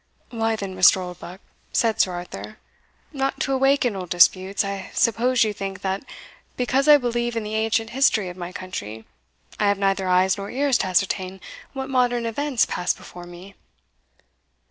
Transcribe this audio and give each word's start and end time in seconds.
"Why 0.31 0.55
then, 0.55 0.75
Mr. 0.75 0.97
Oldbuck," 0.97 1.41
said 1.71 2.01
Sir 2.01 2.13
Arthur, 2.13 2.57
"not 3.13 3.39
to 3.41 3.53
awaken 3.53 3.95
old 3.95 4.09
disputes, 4.09 4.65
I 4.65 4.89
suppose 4.95 5.43
you 5.43 5.53
think, 5.53 5.81
that 5.81 6.03
because 6.57 6.87
I 6.87 6.97
believe 6.97 7.35
in 7.37 7.43
the 7.43 7.53
ancient 7.53 7.91
history 7.91 8.27
of 8.27 8.35
my 8.35 8.51
country, 8.51 9.05
I 9.59 9.67
have 9.67 9.77
neither 9.77 10.07
eyes 10.07 10.39
nor 10.39 10.49
ears 10.49 10.79
to 10.79 10.87
ascertain 10.87 11.39
what 11.73 11.87
modern 11.87 12.25
events 12.25 12.65
pass 12.65 12.95
before 12.95 13.25
me?" 13.25 13.53